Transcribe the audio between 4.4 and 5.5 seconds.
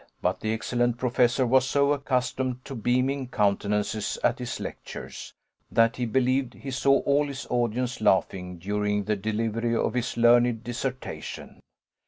lectures,